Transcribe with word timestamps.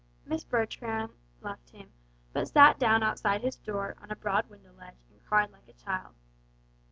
Miss 0.25 0.43
Bertram 0.43 1.13
left 1.43 1.69
him, 1.69 1.91
but 2.33 2.47
sat 2.47 2.79
down 2.79 3.03
outside 3.03 3.41
his 3.43 3.57
door 3.57 3.95
on 4.01 4.09
a 4.09 4.15
broad 4.15 4.49
window 4.49 4.73
ledge 4.73 5.05
and 5.11 5.23
cried 5.23 5.51
like 5.51 5.67
a 5.67 5.73
child. 5.73 6.15